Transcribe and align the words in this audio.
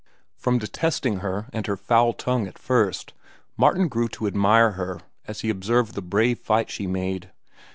From 0.35 0.57
detesting 0.57 1.17
her 1.17 1.45
and 1.53 1.67
her 1.67 1.77
foul 1.77 2.13
tongue 2.13 2.47
at 2.47 2.57
first, 2.57 3.13
Martin 3.55 3.87
grew 3.87 4.07
to 4.07 4.25
admire 4.25 4.71
her 4.71 5.01
as 5.27 5.41
he 5.41 5.51
observed 5.51 5.93
the 5.93 6.01
brave 6.01 6.39
fight 6.39 6.71
she 6.71 6.87
made. 6.87 7.29